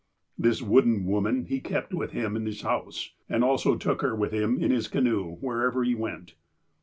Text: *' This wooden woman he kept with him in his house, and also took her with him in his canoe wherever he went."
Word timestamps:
*' 0.23 0.37
This 0.45 0.63
wooden 0.63 1.05
woman 1.05 1.45
he 1.45 1.59
kept 1.59 1.93
with 1.93 2.09
him 2.09 2.35
in 2.35 2.47
his 2.47 2.63
house, 2.63 3.11
and 3.29 3.43
also 3.43 3.75
took 3.75 4.01
her 4.01 4.15
with 4.15 4.31
him 4.33 4.57
in 4.57 4.71
his 4.71 4.87
canoe 4.87 5.35
wherever 5.41 5.83
he 5.83 5.93
went." 5.93 6.33